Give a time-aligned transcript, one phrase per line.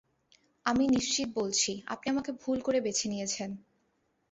[0.65, 3.49] আমি নিশ্চিত বলছি, আপনি আমাকে ভুল করে বেছে নিয়েছেন।